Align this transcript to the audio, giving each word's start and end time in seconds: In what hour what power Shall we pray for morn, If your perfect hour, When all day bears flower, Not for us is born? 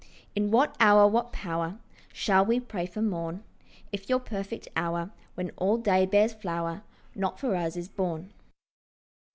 In 0.35 0.49
what 0.49 0.75
hour 0.79 1.05
what 1.07 1.31
power 1.31 1.77
Shall 2.11 2.43
we 2.43 2.59
pray 2.59 2.87
for 2.87 3.03
morn, 3.03 3.43
If 3.91 4.09
your 4.09 4.17
perfect 4.19 4.67
hour, 4.75 5.11
When 5.35 5.51
all 5.57 5.77
day 5.77 6.07
bears 6.07 6.33
flower, 6.33 6.81
Not 7.13 7.39
for 7.39 7.55
us 7.55 7.75
is 7.77 7.87
born? 7.87 8.33